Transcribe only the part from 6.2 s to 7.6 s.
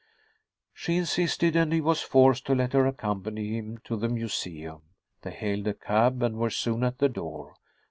and were soon at the door.